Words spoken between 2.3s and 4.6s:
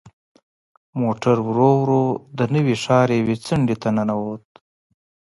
د نوي ښار یوې څنډې ته ننوت.